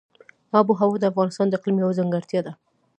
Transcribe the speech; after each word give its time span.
آب 0.57 0.67
وهوا 0.69 0.97
د 0.99 1.03
افغانستان 1.11 1.47
د 1.47 1.53
اقلیم 1.57 1.77
یوه 1.83 1.97
ځانګړتیا 1.99 2.41
ده. 2.45 2.53